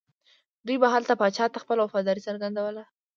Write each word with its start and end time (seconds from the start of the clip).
دوی 0.65 0.77
به 0.81 0.87
هلته 0.93 1.13
پاچا 1.21 1.45
ته 1.53 1.57
خپله 1.63 1.81
وفاداري 1.83 2.21
څرګندوله. 2.27 2.83